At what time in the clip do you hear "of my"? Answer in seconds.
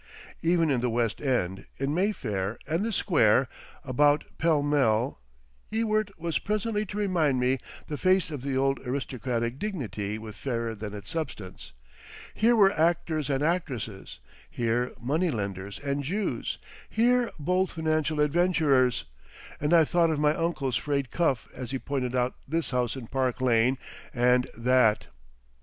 20.09-20.33